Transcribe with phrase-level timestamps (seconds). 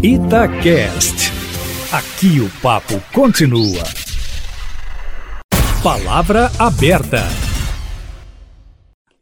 [0.00, 1.32] Itacast.
[1.90, 3.82] Aqui o papo continua.
[5.82, 7.24] Palavra aberta.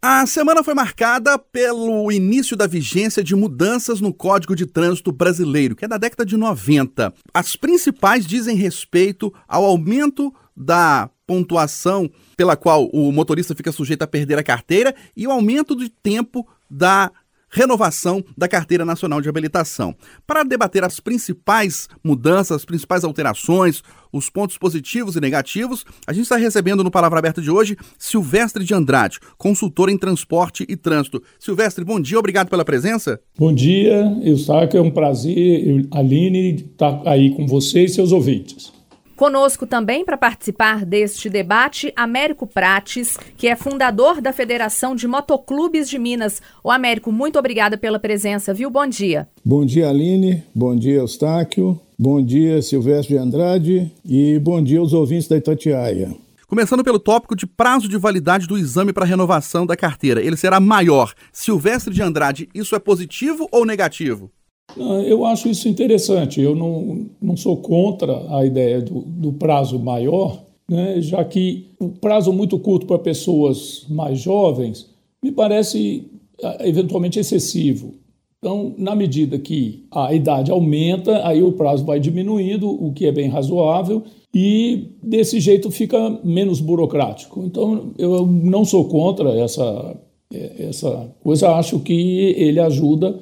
[0.02, 5.74] A semana foi marcada pelo início da vigência de mudanças no Código de Trânsito Brasileiro,
[5.74, 7.11] que é da década de 90.
[7.33, 14.06] As principais dizem respeito ao aumento da pontuação pela qual o motorista fica sujeito a
[14.06, 17.11] perder a carteira e o aumento de tempo da
[17.56, 19.95] renovação da Carteira Nacional de Habilitação.
[20.27, 26.24] Para debater as principais mudanças, as principais alterações, os pontos positivos e negativos, a gente
[26.24, 31.23] está recebendo no Palavra Aberta de hoje Silvestre de Andrade, consultor em transporte e trânsito.
[31.38, 33.19] Silvestre, bom dia, obrigado pela presença.
[33.38, 38.76] Bom dia, Eustáquio, é um prazer, Aline, estar aí com você e seus ouvintes.
[39.16, 45.89] Conosco também para participar deste debate, Américo Prates, que é fundador da Federação de Motoclubes
[45.89, 46.42] de Minas.
[46.62, 48.69] O Américo, muito obrigada pela presença, viu?
[48.69, 49.27] Bom dia.
[49.42, 50.45] Bom dia, Aline.
[50.55, 51.80] Bom dia, Eustáquio.
[51.98, 53.91] Bom dia, Silvestre de Andrade.
[54.05, 56.14] E bom dia aos ouvintes da Itatiaia.
[56.47, 60.20] Começando pelo tópico de prazo de validade do exame para renovação da carteira.
[60.20, 61.14] Ele será maior.
[61.33, 64.31] Silvestre de Andrade, isso é positivo ou negativo?
[64.77, 66.41] Eu acho isso interessante.
[66.41, 71.89] Eu não, não sou contra a ideia do, do prazo maior, né, já que o
[71.89, 74.91] prazo muito curto para pessoas mais jovens
[75.22, 76.11] me parece
[76.42, 77.94] ah, eventualmente excessivo.
[78.39, 83.12] Então, na medida que a idade aumenta, aí o prazo vai diminuindo, o que é
[83.12, 84.03] bem razoável,
[84.34, 87.42] e desse jeito fica menos burocrático.
[87.44, 89.97] Então, eu não sou contra essa,
[90.31, 93.19] essa coisa, acho que ele ajuda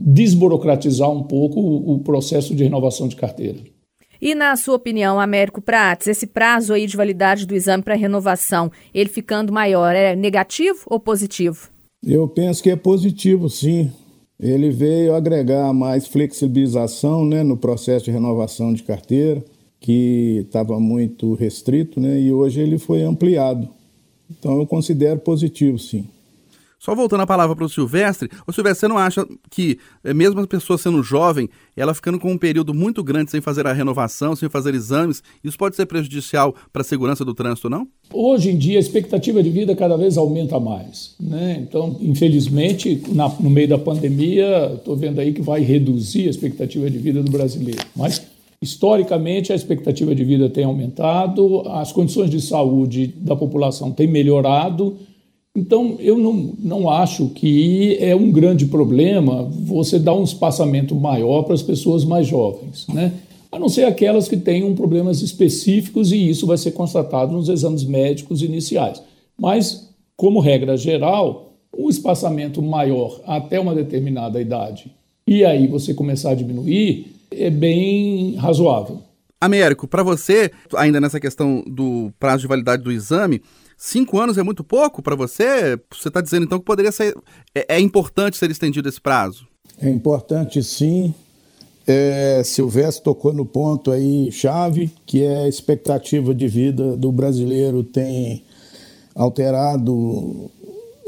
[0.00, 3.58] desburocratizar um pouco o, o processo de renovação de carteira.
[4.20, 8.70] E na sua opinião, Américo Prates, esse prazo aí de validade do exame para renovação,
[8.94, 11.68] ele ficando maior, é negativo ou positivo?
[12.04, 13.90] Eu penso que é positivo, sim.
[14.38, 19.42] Ele veio agregar mais flexibilização né, no processo de renovação de carteira,
[19.80, 23.68] que estava muito restrito, né, e hoje ele foi ampliado.
[24.30, 26.06] Então eu considero positivo, sim.
[26.82, 30.40] Só voltando a palavra para o Silvestre, o Silvestre, você não acha que, eh, mesmo
[30.40, 34.34] a pessoa sendo jovem, ela ficando com um período muito grande sem fazer a renovação,
[34.34, 37.86] sem fazer exames, isso pode ser prejudicial para a segurança do trânsito, não?
[38.12, 41.14] Hoje em dia, a expectativa de vida cada vez aumenta mais.
[41.20, 41.62] Né?
[41.62, 46.90] Então, infelizmente, na, no meio da pandemia, estou vendo aí que vai reduzir a expectativa
[46.90, 47.80] de vida do brasileiro.
[47.94, 48.20] Mas
[48.60, 54.96] Historicamente, a expectativa de vida tem aumentado, as condições de saúde da população têm melhorado
[55.54, 61.42] então, eu não, não acho que é um grande problema você dar um espaçamento maior
[61.42, 63.12] para as pessoas mais jovens, né?
[63.50, 67.84] a não ser aquelas que tenham problemas específicos e isso vai ser constatado nos exames
[67.84, 69.02] médicos iniciais.
[69.38, 74.90] Mas, como regra geral, um espaçamento maior até uma determinada idade
[75.26, 79.02] e aí você começar a diminuir é bem razoável.
[79.38, 83.42] Américo, para você, ainda nessa questão do prazo de validade do exame,
[83.84, 85.76] Cinco anos é muito pouco para você?
[85.90, 87.16] Você está dizendo então que poderia ser.
[87.52, 89.44] É, é, importante ser estendido esse prazo?
[89.80, 91.12] É importante sim.
[91.84, 97.82] É, Silvestre tocou no ponto aí chave, que é a expectativa de vida do brasileiro
[97.82, 98.44] tem
[99.16, 100.48] alterado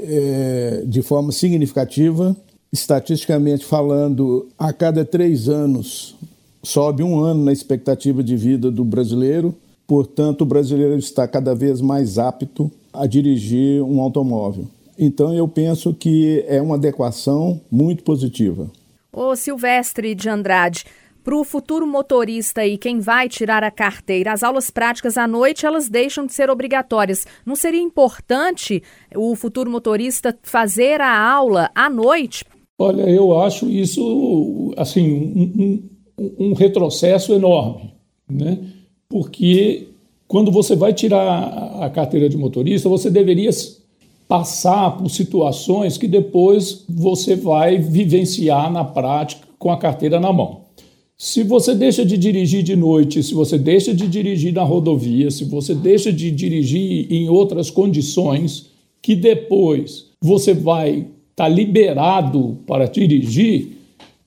[0.01, 2.37] é, de forma significativa.
[2.73, 6.17] Estatisticamente falando, a cada três anos
[6.61, 9.55] sobe um ano na expectativa de vida do brasileiro.
[9.87, 14.67] Portanto, o brasileiro está cada vez mais apto a dirigir um automóvel.
[14.99, 18.71] Então, eu penso que é uma adequação muito positiva.
[19.12, 20.84] Ô Silvestre de Andrade,
[21.25, 25.65] para o futuro motorista e quem vai tirar a carteira, as aulas práticas à noite
[25.65, 27.25] elas deixam de ser obrigatórias.
[27.47, 28.83] Não seria importante
[29.16, 32.45] o futuro motorista fazer a aula à noite?
[32.78, 37.95] Olha, eu acho isso assim um, um, um retrocesso enorme,
[38.28, 38.59] né?
[39.09, 39.88] Porque
[40.26, 43.50] quando você vai tirar a carteira de motorista, você deveria
[44.26, 50.62] passar por situações que depois você vai vivenciar na prática com a carteira na mão.
[51.16, 55.45] Se você deixa de dirigir de noite, se você deixa de dirigir na rodovia, se
[55.45, 58.66] você deixa de dirigir em outras condições,
[59.00, 63.73] que depois você vai estar tá liberado para dirigir,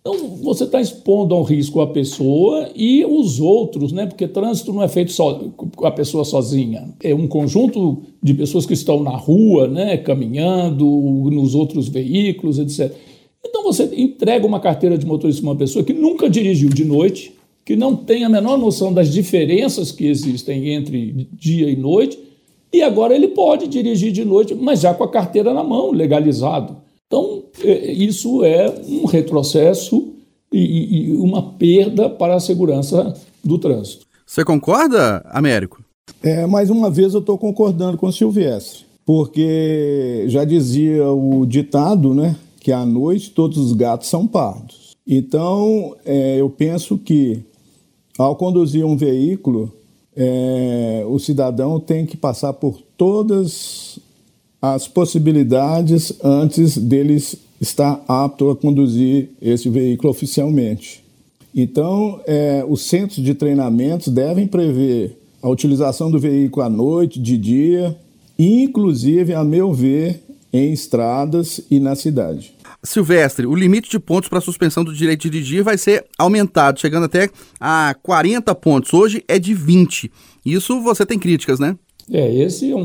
[0.07, 4.05] então, você está expondo ao risco a pessoa e os outros, né?
[4.05, 6.95] Porque trânsito não é feito só com a pessoa sozinha.
[7.03, 9.97] É um conjunto de pessoas que estão na rua, né?
[9.97, 12.95] Caminhando, nos outros veículos, etc.
[13.45, 17.33] Então, você entrega uma carteira de motorista para uma pessoa que nunca dirigiu de noite,
[17.65, 22.17] que não tem a menor noção das diferenças que existem entre dia e noite,
[22.71, 26.86] e agora ele pode dirigir de noite, mas já com a carteira na mão, legalizado.
[27.63, 30.13] É, isso é um retrocesso
[30.51, 33.13] e, e uma perda para a segurança
[33.43, 34.05] do trânsito.
[34.25, 35.83] Você concorda, Américo?
[36.21, 42.13] É, mais uma vez eu estou concordando com o Silvestre, porque já dizia o ditado,
[42.13, 44.95] né, que à noite todos os gatos são pardos.
[45.05, 47.41] Então, é, eu penso que
[48.17, 49.71] ao conduzir um veículo,
[50.15, 53.99] é, o cidadão tem que passar por todas
[54.61, 61.03] as possibilidades antes deles estar apto a conduzir esse veículo oficialmente.
[61.55, 67.37] Então, é, os centros de treinamentos devem prever a utilização do veículo à noite, de
[67.37, 67.95] dia,
[68.37, 70.23] inclusive, a meu ver,
[70.53, 72.53] em estradas e na cidade.
[72.83, 77.05] Silvestre, o limite de pontos para suspensão do direito de dirigir vai ser aumentado, chegando
[77.05, 78.93] até a 40 pontos.
[78.93, 80.11] Hoje é de 20.
[80.45, 81.75] Isso você tem críticas, né?
[82.09, 82.79] É, esse é um,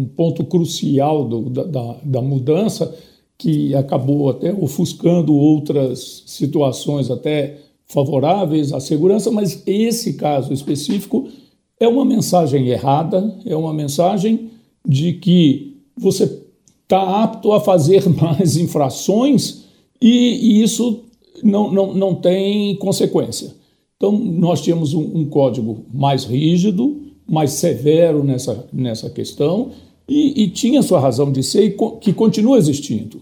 [0.00, 2.94] um ponto crucial do, da, da mudança
[3.38, 11.28] que acabou até ofuscando outras situações até favoráveis à segurança, mas esse caso específico
[11.78, 14.50] é uma mensagem errada, é uma mensagem
[14.86, 16.24] de que você
[16.82, 19.64] está apto a fazer mais infrações
[20.02, 21.04] e, e, isso
[21.42, 23.54] não, não, não tem consequência.
[23.96, 29.70] Então, nós tínhamos um, um código mais rígido, mais severo nessa, nessa questão
[30.08, 33.20] e, e, tinha sua razão de ser e co que continua existindo.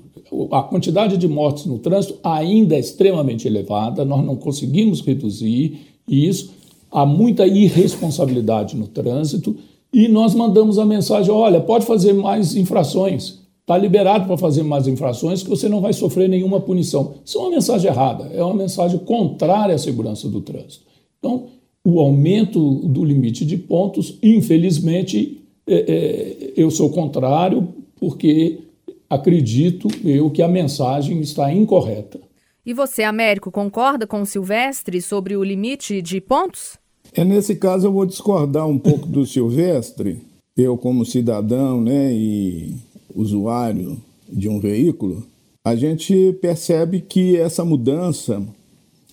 [0.52, 5.78] A quantidade de mortes no trânsito ainda é extremamente elevada, nós não conseguimos reduzir
[6.08, 6.52] isso,
[6.90, 9.56] há muita irresponsabilidade no trânsito
[9.92, 14.86] e nós mandamos a mensagem: olha, pode fazer mais infrações, está liberado para fazer mais
[14.86, 17.14] infrações que você não vai sofrer nenhuma punição.
[17.24, 20.84] Isso é uma mensagem errada, é uma mensagem contrária à segurança do trânsito.
[21.18, 21.46] Então,
[21.84, 27.68] o aumento do limite de pontos, infelizmente, é, é, eu sou contrário,
[27.98, 28.60] porque
[29.08, 32.20] acredito eu que a mensagem está incorreta.
[32.64, 36.78] E você, Américo, concorda com o Silvestre sobre o limite de pontos?
[37.14, 40.20] É nesse caso eu vou discordar um pouco do Silvestre.
[40.56, 42.76] Eu, como cidadão né, e
[43.14, 45.24] usuário de um veículo,
[45.64, 48.42] a gente percebe que essa mudança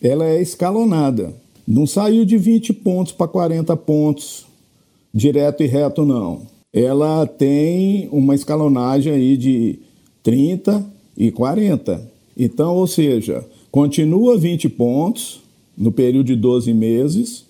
[0.01, 1.33] ela é escalonada.
[1.67, 4.45] Não saiu de 20 pontos para 40 pontos,
[5.13, 6.41] direto e reto, não.
[6.73, 9.79] Ela tem uma escalonagem aí de
[10.23, 12.09] 30 e 40.
[12.35, 15.39] Então, ou seja, continua 20 pontos
[15.77, 17.45] no período de 12 meses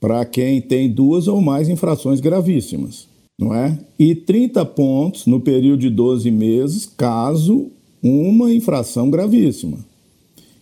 [0.00, 3.08] para quem tem duas ou mais infrações gravíssimas,
[3.38, 3.78] não é?
[3.98, 7.68] E 30 pontos no período de 12 meses caso
[8.02, 9.78] uma infração gravíssima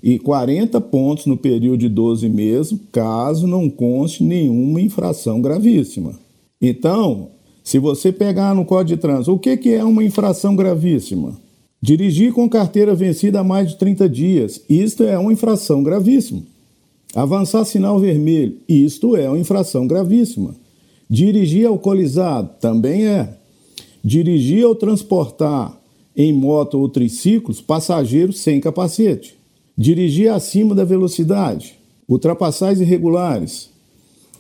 [0.03, 6.15] e 40 pontos no período de 12 meses, caso não conste nenhuma infração gravíssima.
[6.61, 7.31] Então,
[7.65, 11.39] se você pegar no Código de Trânsito, o que, que é uma infração gravíssima?
[11.81, 16.43] Dirigir com carteira vencida há mais de 30 dias, isto é uma infração gravíssima.
[17.15, 20.55] Avançar sinal vermelho, isto é uma infração gravíssima.
[21.09, 23.37] Dirigir alcoolizado, também é.
[24.05, 25.77] Dirigir ou transportar
[26.17, 29.41] em moto ou triciclos passageiros sem capacete
[29.81, 33.70] dirigir acima da velocidade, ultrapassagens irregulares.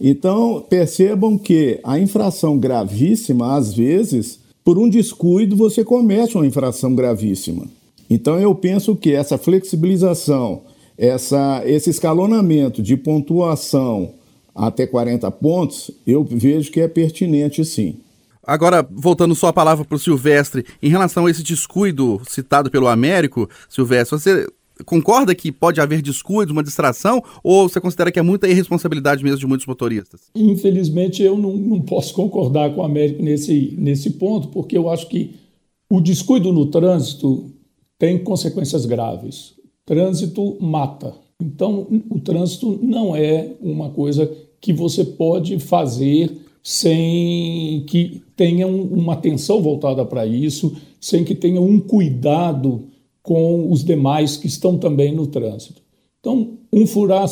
[0.00, 6.94] Então, percebam que a infração gravíssima, às vezes, por um descuido, você comete uma infração
[6.94, 7.64] gravíssima.
[8.08, 10.62] Então, eu penso que essa flexibilização,
[10.96, 14.14] essa, esse escalonamento de pontuação
[14.54, 17.96] até 40 pontos, eu vejo que é pertinente sim.
[18.42, 22.88] Agora, voltando só a palavra para o Silvestre, em relação a esse descuido citado pelo
[22.88, 24.46] Américo, Silvestre, você
[24.84, 29.38] concorda que pode haver descuido, uma distração, ou você considera que é muita irresponsabilidade mesmo
[29.38, 30.22] de muitos motoristas?
[30.34, 35.08] Infelizmente, eu não, não posso concordar com o Américo nesse, nesse ponto, porque eu acho
[35.08, 35.34] que
[35.90, 37.50] o descuido no trânsito
[37.98, 39.54] tem consequências graves.
[39.84, 41.14] Trânsito mata.
[41.40, 46.30] Então, o trânsito não é uma coisa que você pode fazer
[46.62, 52.84] sem que tenha uma atenção voltada para isso, sem que tenha um cuidado
[53.22, 55.82] com os demais que estão também no trânsito.
[56.20, 57.28] Então, um furar,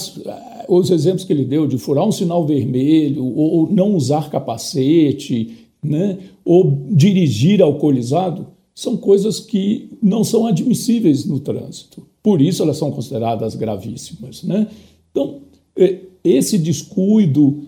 [0.68, 6.18] os exemplos que ele deu de furar um sinal vermelho, ou não usar capacete, né,
[6.44, 12.06] ou dirigir alcoolizado, são coisas que não são admissíveis no trânsito.
[12.22, 14.42] Por isso elas são consideradas gravíssimas.
[14.42, 14.68] Né?
[15.10, 15.40] Então,
[15.76, 17.62] é, esse descuido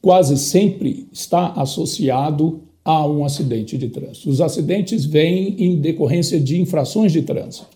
[0.00, 4.30] quase sempre está associado a um acidente de trânsito.
[4.30, 7.66] Os acidentes vêm em decorrência de infrações de trânsito.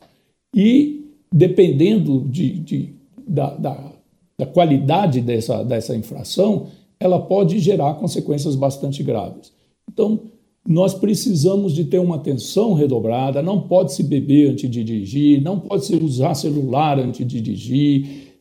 [0.57, 2.95] E, dependendo de, de
[3.28, 3.92] da, da,
[4.38, 9.52] da, qualidade dessa, dessa infração, ela pode gerar consequências bastante graves.
[9.87, 10.19] Então,
[10.66, 15.61] nós precisamos de ter uma atenção redobrada, não pode se beber antes de dirigir, não
[15.61, 18.33] pode se usar celular antes de dirigir,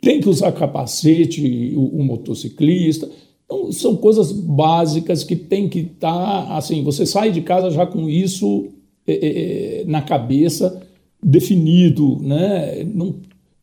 [0.00, 3.08] tem que usar capacete o, o motociclista.
[3.48, 7.86] Então, são coisas básicas que tem que estar tá, assim, você sai de casa já
[7.86, 8.66] com isso
[9.06, 10.82] é, é, na cabeça
[11.22, 12.84] definido, né?
[12.84, 13.14] Não,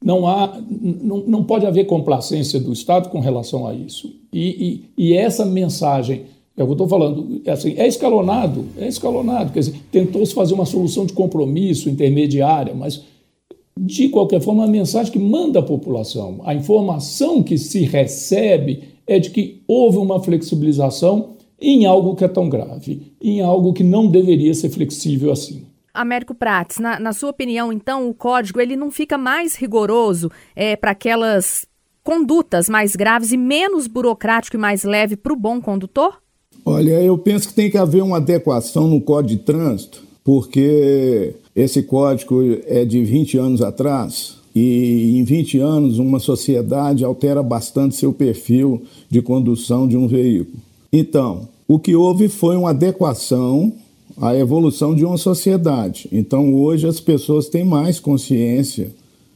[0.03, 4.11] não há, não, não pode haver complacência do Estado com relação a isso.
[4.33, 6.23] E, e, e essa mensagem
[6.57, 10.33] é o que eu estou falando, é, assim, é escalonado, é escalonado, quer dizer, tentou-se
[10.33, 13.03] fazer uma solução de compromisso intermediária, mas
[13.77, 19.19] de qualquer forma, a mensagem que manda a população, a informação que se recebe é
[19.19, 24.07] de que houve uma flexibilização em algo que é tão grave, em algo que não
[24.07, 25.63] deveria ser flexível assim.
[25.93, 30.75] Américo Prates, na, na sua opinião, então, o código ele não fica mais rigoroso é,
[30.75, 31.65] para aquelas
[32.03, 36.21] condutas mais graves e menos burocrático e mais leve para o bom condutor?
[36.65, 41.81] Olha, eu penso que tem que haver uma adequação no Código de Trânsito, porque esse
[41.83, 48.13] código é de 20 anos atrás e em 20 anos uma sociedade altera bastante seu
[48.13, 50.57] perfil de condução de um veículo.
[50.93, 53.73] Então, o que houve foi uma adequação
[54.17, 56.07] à evolução de uma sociedade.
[56.11, 58.91] Então, hoje as pessoas têm mais consciência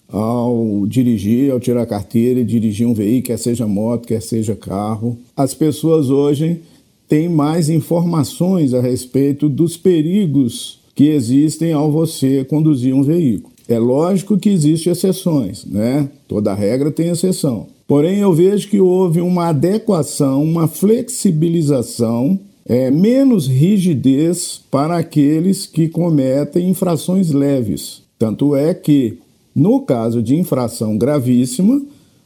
[0.08, 5.18] ao dirigir, ao tirar carteira e dirigir um veículo, quer seja moto, quer seja carro.
[5.36, 6.62] As pessoas hoje
[7.08, 13.59] tem mais informações a respeito dos perigos que existem ao você conduzir um veículo.
[13.70, 16.10] É lógico que existem exceções, né?
[16.28, 17.68] Toda regra tem exceção.
[17.88, 25.88] Porém, eu vejo que houve uma adequação, uma flexibilização, é, menos rigidez para aqueles que
[25.88, 28.02] cometem infrações leves.
[28.18, 29.20] Tanto é que,
[29.56, 31.80] no caso de infração gravíssima,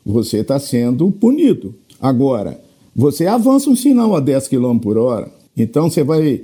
[0.05, 1.75] você está sendo punido.
[1.99, 2.57] Agora,
[2.95, 6.43] você avança um sinal a 10 km por hora, então você vai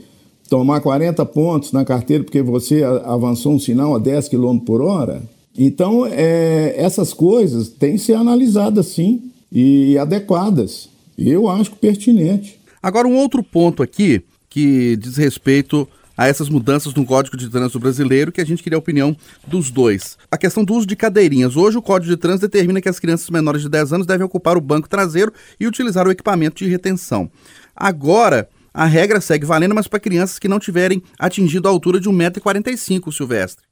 [0.50, 5.22] tomar 40 pontos na carteira porque você avançou um sinal a 10 km por hora.
[5.58, 10.90] Então, é, essas coisas têm que ser analisadas sim e adequadas.
[11.18, 12.60] Eu acho pertinente.
[12.82, 15.88] Agora, um outro ponto aqui que diz respeito
[16.18, 19.16] a essas mudanças no Código de Trânsito Brasileiro, que a gente queria a opinião
[19.48, 20.18] dos dois.
[20.30, 21.56] A questão do uso de cadeirinhas.
[21.56, 24.58] Hoje, o Código de Trânsito determina que as crianças menores de 10 anos devem ocupar
[24.58, 27.30] o banco traseiro e utilizar o equipamento de retenção.
[27.76, 32.10] Agora, a regra segue valendo, mas para crianças que não tiverem atingido a altura de
[32.10, 33.66] 1,45m, Silvestre.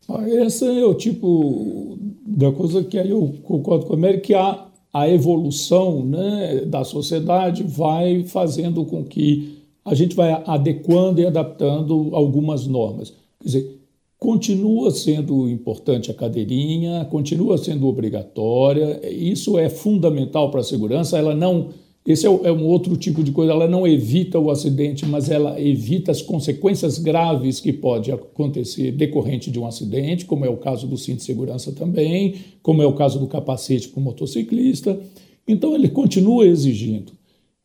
[0.44, 4.66] Esse é o tipo da coisa que aí eu concordo com a América, que a,
[4.94, 12.10] a evolução né, da sociedade vai fazendo com que a gente vai adequando e adaptando
[12.12, 13.14] algumas normas.
[13.40, 13.80] Quer dizer,
[14.20, 21.34] continua sendo importante a cadeirinha, continua sendo obrigatória, isso é fundamental para a segurança, ela
[21.34, 21.70] não.
[22.08, 25.60] Esse é, é um outro tipo de coisa, ela não evita o acidente, mas ela
[25.60, 30.88] evita as consequências graves que pode acontecer decorrente de um acidente, como é o caso
[30.88, 34.98] do cinto de segurança também, como é o caso do capacete para o motociclista.
[35.46, 37.12] Então, ele continua exigindo.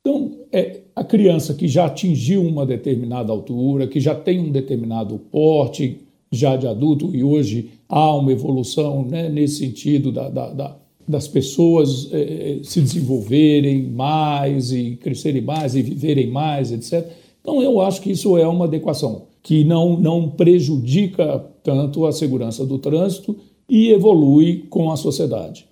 [0.00, 5.20] Então, é, a criança que já atingiu uma determinada altura, que já tem um determinado
[5.30, 6.00] porte,
[6.32, 10.76] já de adulto, e hoje há uma evolução né, nesse sentido da, da, da,
[11.12, 17.09] das pessoas é, se desenvolverem mais e crescerem mais e viverem mais, etc.
[17.40, 22.64] Então, eu acho que isso é uma adequação que não, não prejudica tanto a segurança
[22.64, 23.37] do trânsito
[23.69, 25.66] e evolui com a sociedade.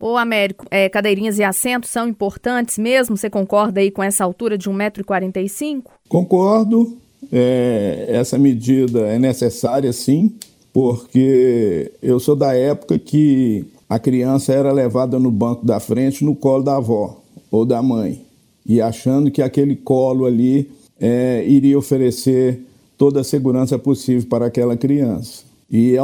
[0.00, 3.16] Ô, Américo, é, cadeirinhas e assentos são importantes mesmo?
[3.16, 5.84] Você concorda aí com essa altura de 1,45m?
[6.08, 6.98] Concordo.
[7.30, 10.34] É, essa medida é necessária, sim,
[10.72, 16.34] porque eu sou da época que a criança era levada no banco da frente no
[16.34, 17.20] colo da avó
[17.50, 18.22] ou da mãe,
[18.64, 22.64] e achando que aquele colo ali é, iria oferecer
[22.96, 25.42] toda a segurança possível para aquela criança.
[25.70, 25.96] E,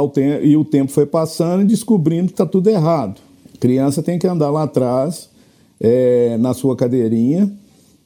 [0.43, 3.19] e o tempo foi passando e descobrindo que está tudo errado
[3.59, 5.29] Criança tem que andar lá atrás,
[5.79, 7.51] é, na sua cadeirinha,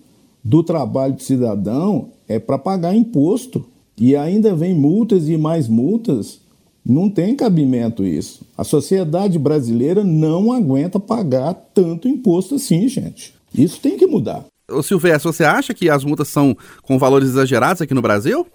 [0.43, 3.65] do trabalho do cidadão é para pagar imposto.
[3.97, 6.39] E ainda vem multas e mais multas
[6.85, 8.41] não tem cabimento isso.
[8.57, 13.33] A sociedade brasileira não aguenta pagar tanto imposto assim, gente.
[13.53, 14.45] Isso tem que mudar.
[14.71, 18.45] Ô Silvestre, você acha que as multas são com valores exagerados aqui no Brasil?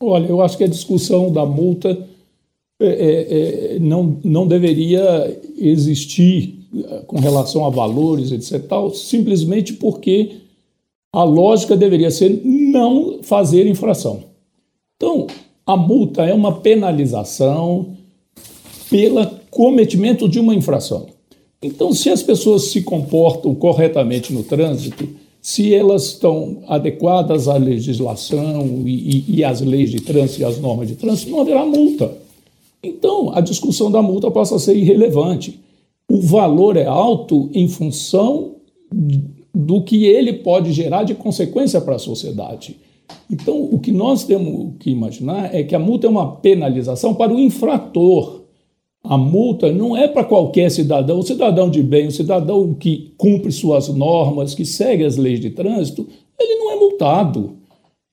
[0.00, 1.90] Olha, eu acho que a discussão da multa
[2.80, 8.66] é, é, é não, não deveria existir é, com relação a valores, etc.
[8.66, 10.43] Tal, simplesmente porque
[11.14, 14.24] a lógica deveria ser não fazer infração.
[14.96, 15.28] Então,
[15.64, 17.94] a multa é uma penalização
[18.90, 21.06] pelo cometimento de uma infração.
[21.62, 25.08] Então, se as pessoas se comportam corretamente no trânsito,
[25.40, 30.58] se elas estão adequadas à legislação e, e, e às leis de trânsito e às
[30.58, 32.12] normas de trânsito, não haverá multa.
[32.82, 35.60] Então, a discussão da multa passa a ser irrelevante.
[36.10, 38.56] O valor é alto em função
[39.54, 42.76] do que ele pode gerar de consequência para a sociedade.
[43.30, 47.32] Então, o que nós temos que imaginar é que a multa é uma penalização para
[47.32, 48.42] o infrator.
[49.02, 53.52] A multa não é para qualquer cidadão, o cidadão de bem, o cidadão que cumpre
[53.52, 56.08] suas normas, que segue as leis de trânsito,
[56.40, 57.52] ele não é multado.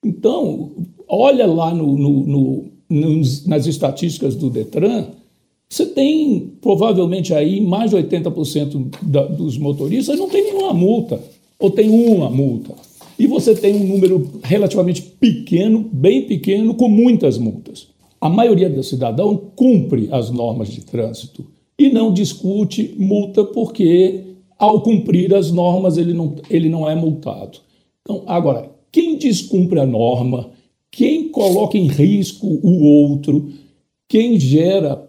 [0.04, 0.70] Então,
[1.08, 2.64] olha lá no, no, no,
[3.46, 5.06] nas estatísticas do Detran,
[5.72, 11.18] você tem provavelmente aí mais de 80% da, dos motoristas não tem nenhuma multa,
[11.58, 12.74] ou tem uma multa
[13.18, 17.88] e você tem um número relativamente pequeno, bem pequeno, com muitas multas.
[18.20, 21.46] A maioria do cidadão cumpre as normas de trânsito
[21.78, 24.24] e não discute multa porque,
[24.58, 27.60] ao cumprir as normas, ele não, ele não é multado.
[28.02, 30.50] Então, agora, quem descumpre a norma,
[30.90, 33.50] quem coloca em risco o outro,
[34.06, 35.08] quem gera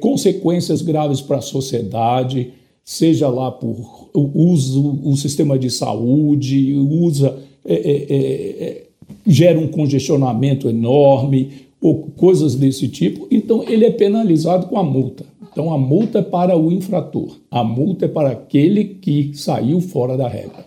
[0.00, 2.52] consequências graves para a sociedade,
[2.84, 8.82] seja lá por uso o sistema de saúde, usa é, é, é, é,
[9.26, 15.24] gera um congestionamento enorme ou coisas desse tipo, então ele é penalizado com a multa.
[15.50, 20.16] Então a multa é para o infrator, a multa é para aquele que saiu fora
[20.16, 20.64] da regra.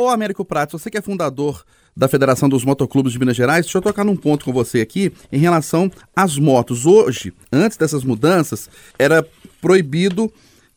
[0.00, 1.64] Ô Américo Prato, você que é fundador
[1.96, 5.12] da Federação dos Motoclubes de Minas Gerais, deixa eu tocar num ponto com você aqui
[5.32, 6.86] em relação às motos.
[6.86, 9.26] Hoje, antes dessas mudanças, era
[9.60, 10.32] proibido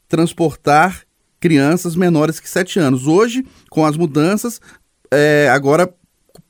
[0.09, 1.03] transportar
[1.39, 3.05] crianças menores que 7 anos.
[3.05, 4.59] Hoje, com as mudanças,
[5.11, 5.93] é, agora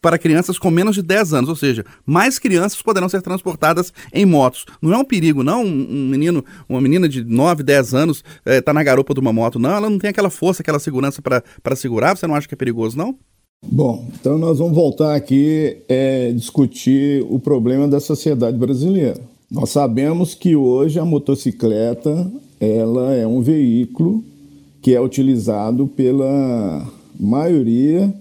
[0.01, 4.25] para crianças com menos de 10 anos, ou seja, mais crianças poderão ser transportadas em
[4.25, 4.65] motos.
[4.81, 8.61] Não é um perigo, não, um menino, uma menina de 9, 10 anos está é,
[8.61, 11.75] tá na garupa de uma moto, não, ela não tem aquela força, aquela segurança para
[11.75, 13.15] segurar, você não acha que é perigoso, não?
[13.63, 19.21] Bom, então nós vamos voltar aqui é, discutir o problema da sociedade brasileira.
[19.51, 24.23] Nós sabemos que hoje a motocicleta ela é um veículo
[24.81, 26.87] que é utilizado pela
[27.19, 28.11] maioria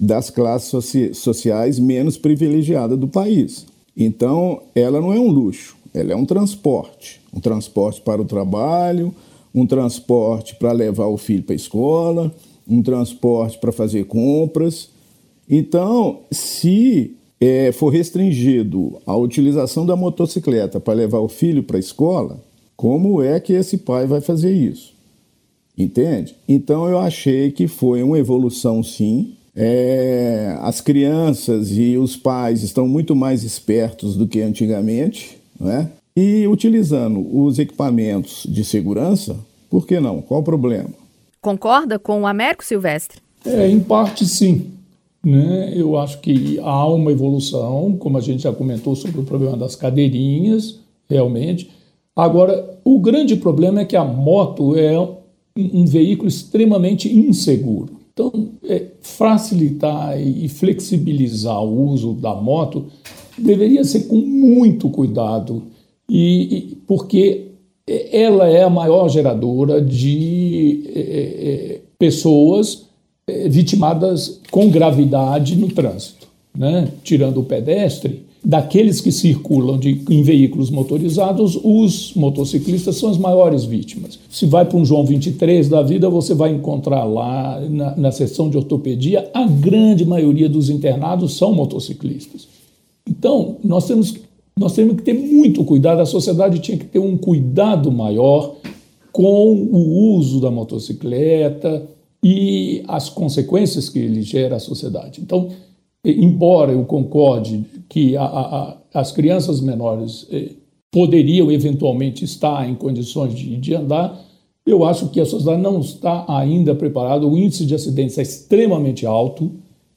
[0.00, 3.66] das classes soci sociais menos privilegiadas do país.
[3.96, 7.20] Então, ela não é um luxo, ela é um transporte.
[7.32, 9.14] Um transporte para o trabalho,
[9.54, 12.34] um transporte para levar o filho para a escola,
[12.66, 14.88] um transporte para fazer compras.
[15.48, 21.80] Então, se é, for restringido a utilização da motocicleta para levar o filho para a
[21.80, 22.42] escola,
[22.76, 24.94] como é que esse pai vai fazer isso?
[25.76, 26.34] Entende?
[26.46, 29.34] Então eu achei que foi uma evolução sim.
[29.54, 35.90] É, as crianças e os pais estão muito mais espertos do que antigamente, né?
[36.16, 39.36] E utilizando os equipamentos de segurança,
[39.68, 40.20] por que não?
[40.20, 40.90] Qual o problema?
[41.40, 43.20] Concorda com o Américo Silvestre?
[43.44, 44.66] É, em parte sim.
[45.24, 45.72] Né?
[45.74, 49.76] Eu acho que há uma evolução, como a gente já comentou sobre o problema das
[49.76, 51.70] cadeirinhas, realmente.
[52.16, 54.98] Agora, o grande problema é que a moto é
[55.56, 57.99] um veículo extremamente inseguro.
[58.20, 62.84] Então, é, facilitar e flexibilizar o uso da moto
[63.38, 65.62] deveria ser com muito cuidado,
[66.06, 67.46] e, e porque
[68.12, 72.86] ela é a maior geradora de é, é, pessoas
[73.26, 76.88] é, vitimadas com gravidade no trânsito, né?
[77.02, 78.26] tirando o pedestre.
[78.42, 84.18] Daqueles que circulam de, em veículos motorizados, os motociclistas são as maiores vítimas.
[84.30, 88.48] Se vai para um João 23 da vida, você vai encontrar lá na, na seção
[88.48, 92.48] de ortopedia, a grande maioria dos internados são motociclistas.
[93.06, 94.14] Então, nós temos,
[94.58, 98.54] nós temos que ter muito cuidado, a sociedade tinha que ter um cuidado maior
[99.12, 101.82] com o uso da motocicleta
[102.22, 105.20] e as consequências que ele gera à sociedade.
[105.20, 105.48] Então,
[106.04, 110.52] embora eu concorde que a, a, as crianças menores eh,
[110.90, 114.18] poderiam eventualmente estar em condições de, de andar,
[114.66, 117.26] eu acho que a sociedade não está ainda preparada.
[117.26, 119.52] O índice de acidentes é extremamente alto,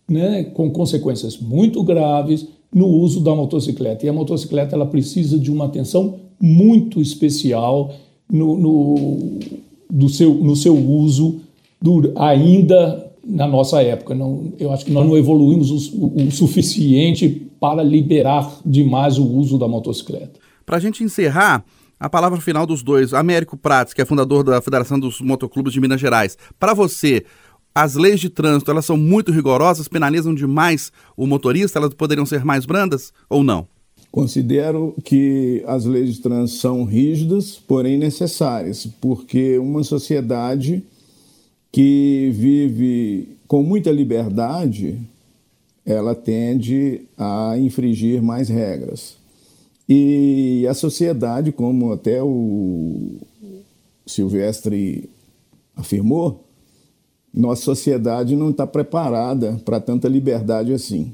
[0.09, 4.05] né, com consequências muito graves no uso da motocicleta.
[4.05, 7.93] E a motocicleta ela precisa de uma atenção muito especial
[8.31, 9.19] no, no,
[9.89, 11.41] do seu, no seu uso
[11.81, 14.13] do, ainda na nossa época.
[14.13, 19.57] Não, eu acho que nós não evoluímos o, o suficiente para liberar demais o uso
[19.57, 20.39] da motocicleta.
[20.65, 21.63] Para a gente encerrar,
[21.99, 23.13] a palavra final dos dois.
[23.13, 26.37] Américo Prates, que é fundador da Federação dos Motoclubes de Minas Gerais.
[26.59, 27.23] Para você,
[27.73, 32.43] as leis de trânsito elas são muito rigorosas, penalizam demais o motorista, elas poderiam ser
[32.43, 33.67] mais brandas ou não?
[34.11, 40.83] Considero que as leis de trânsito são rígidas, porém necessárias, porque uma sociedade
[41.73, 44.99] que vive com muita liberdade,
[45.83, 49.17] ela tende a infringir mais regras.
[49.89, 53.17] E a sociedade, como até o
[54.05, 55.09] Silvestre
[55.75, 56.43] afirmou,
[57.33, 61.11] nossa sociedade não está preparada para tanta liberdade assim.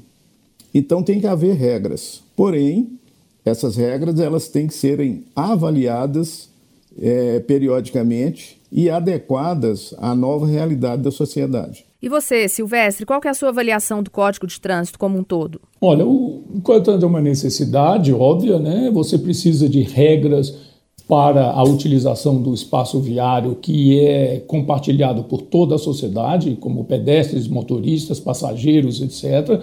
[0.74, 2.22] Então tem que haver regras.
[2.36, 2.98] Porém,
[3.46, 6.50] essas regras elas têm que serem avaliadas
[7.00, 11.84] é, periodicamente e adequadas à nova realidade da sociedade.
[12.02, 15.60] E você, Silvestre, qual é a sua avaliação do Código de Trânsito como um todo?
[15.80, 18.90] Olha, o Código de Trânsito é uma necessidade óbvia, né?
[18.90, 20.70] Você precisa de regras
[21.06, 27.48] para a utilização do espaço viário que é compartilhado por toda a sociedade, como pedestres,
[27.48, 29.60] motoristas, passageiros, etc.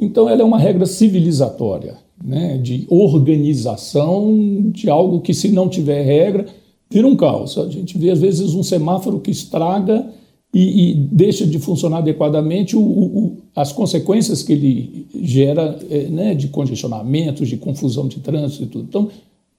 [0.00, 2.58] Então, ela é uma regra civilizatória, né?
[2.58, 6.46] de organização de algo que, se não tiver regra,
[6.90, 7.56] vira um caos.
[7.58, 10.06] A gente vê, às vezes, um semáforo que estraga
[10.52, 16.34] e, e deixa de funcionar adequadamente, o, o, as consequências que ele gera é, né,
[16.34, 18.86] de congestionamentos, de confusão de trânsito e tudo.
[18.88, 19.08] Então,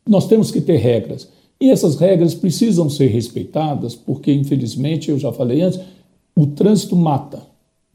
[0.07, 1.27] nós temos que ter regras.
[1.61, 5.79] E essas regras precisam ser respeitadas, porque, infelizmente, eu já falei antes,
[6.35, 7.43] o trânsito mata.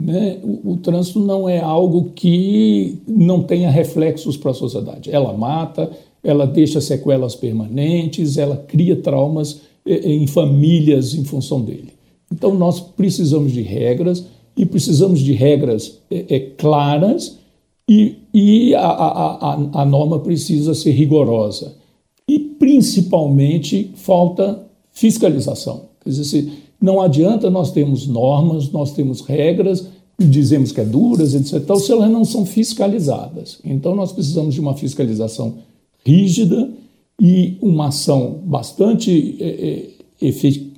[0.01, 0.39] Né?
[0.43, 5.09] O, o trânsito não é algo que não tenha reflexos para a sociedade.
[5.11, 5.91] Ela mata,
[6.25, 11.93] ela deixa sequelas permanentes, ela cria traumas eh, eh, em famílias em função dele.
[12.31, 14.25] Então, nós precisamos de regras
[14.57, 17.37] e precisamos de regras é, é, claras
[17.87, 21.75] e, e a, a, a, a norma precisa ser rigorosa.
[22.27, 25.83] E, principalmente, falta fiscalização.
[26.03, 31.75] Quer dizer, não adianta nós termos normas, nós temos regras, dizemos que é duras, etc.,
[31.77, 33.59] se elas não são fiscalizadas.
[33.63, 35.55] Então, nós precisamos de uma fiscalização
[36.05, 36.69] rígida
[37.19, 39.89] e uma ação bastante é,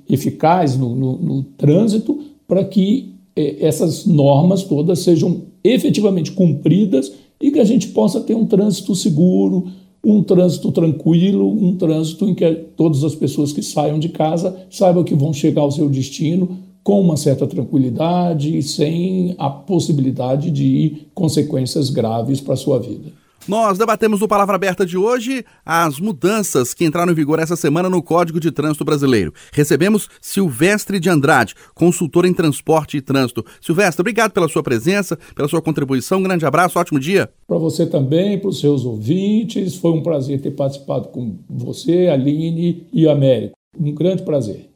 [0.08, 7.12] eficaz no, no, no trânsito para que é, essas normas todas sejam efetivamente cumpridas
[7.42, 9.68] e que a gente possa ter um trânsito seguro,
[10.04, 15.04] um trânsito tranquilo, um trânsito em que todas as pessoas que saiam de casa saibam
[15.04, 21.08] que vão chegar ao seu destino com uma certa tranquilidade e sem a possibilidade de
[21.14, 23.12] consequências graves para a sua vida.
[23.48, 27.90] Nós debatemos no Palavra Aberta de hoje as mudanças que entraram em vigor essa semana
[27.90, 29.34] no Código de Trânsito Brasileiro.
[29.54, 33.46] Recebemos Silvestre de Andrade, consultor em transporte e trânsito.
[33.62, 36.20] Silvestre, obrigado pela sua presença, pela sua contribuição.
[36.20, 37.30] Um grande abraço, ótimo dia.
[37.48, 39.78] Para você também, para os seus ouvintes.
[39.78, 43.56] Foi um prazer ter participado com você, Aline e Américo.
[43.80, 44.70] Um grande prazer.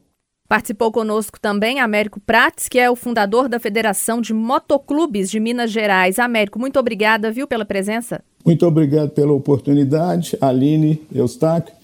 [0.52, 5.70] Participou conosco também Américo Prates, que é o fundador da Federação de Motoclubes de Minas
[5.70, 6.18] Gerais.
[6.18, 8.20] Américo, muito obrigada, viu, pela presença.
[8.44, 11.74] Muito obrigado pela oportunidade, Aline Eustáquio,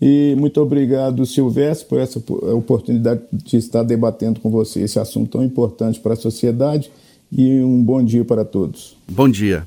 [0.00, 5.44] e muito obrigado, Silvestre, por essa oportunidade de estar debatendo com você esse assunto tão
[5.44, 6.90] importante para a sociedade.
[7.30, 8.96] E um bom dia para todos.
[9.06, 9.66] Bom dia.